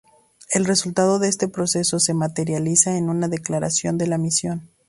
El 0.49 0.65
resultado 0.65 1.19
de 1.19 1.27
este 1.29 1.47
proceso 1.47 1.99
se 1.99 2.15
materializa 2.15 2.97
en 2.97 3.07
una 3.11 3.27
declaración 3.27 3.99
de 3.99 4.07
la 4.07 4.17
misión. 4.17 4.67